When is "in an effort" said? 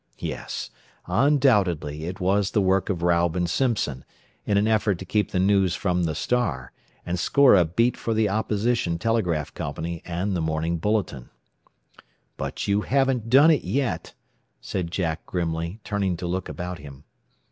4.47-4.97